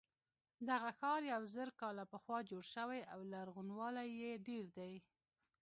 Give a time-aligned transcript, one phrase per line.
[0.69, 4.93] دغه ښار یو زر کاله پخوا جوړ شوی او لرغونوالی یې ډېر دی.